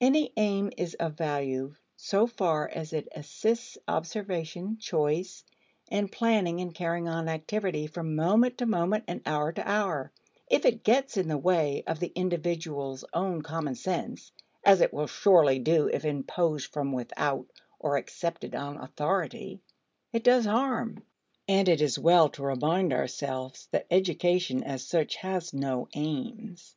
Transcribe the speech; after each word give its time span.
Any 0.00 0.32
aim 0.38 0.72
is 0.78 0.94
of 0.94 1.18
value 1.18 1.74
so 1.96 2.26
far 2.26 2.66
as 2.66 2.94
it 2.94 3.08
assists 3.14 3.76
observation, 3.86 4.78
choice, 4.78 5.44
and 5.90 6.10
planning 6.10 6.60
in 6.60 6.72
carrying 6.72 7.06
on 7.08 7.28
activity 7.28 7.86
from 7.86 8.16
moment 8.16 8.56
to 8.56 8.64
moment 8.64 9.04
and 9.06 9.20
hour 9.26 9.52
to 9.52 9.68
hour; 9.68 10.12
if 10.48 10.64
it 10.64 10.82
gets 10.82 11.18
in 11.18 11.28
the 11.28 11.36
way 11.36 11.84
of 11.86 12.00
the 12.00 12.10
individual's 12.14 13.04
own 13.12 13.42
common 13.42 13.74
sense 13.74 14.32
(as 14.64 14.80
it 14.80 14.94
will 14.94 15.08
surely 15.08 15.58
do 15.58 15.88
if 15.92 16.06
imposed 16.06 16.72
from 16.72 16.92
without 16.92 17.44
or 17.78 17.98
accepted 17.98 18.54
on 18.54 18.78
authority) 18.78 19.60
it 20.10 20.24
does 20.24 20.46
harm. 20.46 21.02
And 21.48 21.68
it 21.68 21.82
is 21.82 21.98
well 21.98 22.30
to 22.30 22.42
remind 22.42 22.94
ourselves 22.94 23.68
that 23.72 23.86
education 23.90 24.62
as 24.64 24.86
such 24.86 25.16
has 25.16 25.52
no 25.52 25.86
aims. 25.94 26.74